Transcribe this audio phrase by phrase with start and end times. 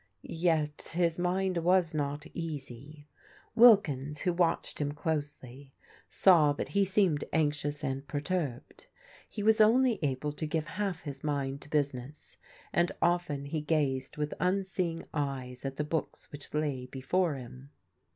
[0.23, 3.07] Yet his mind was not easy.
[3.55, 5.73] Wllkins^ who watched him closely,
[6.09, 8.87] saw that he seemed anxious and perturbed.
[9.29, 12.37] He was only able to give half his mind to busLoess,
[12.73, 17.69] and often he gazed with tmseeing eyes at the books whidi lay before him.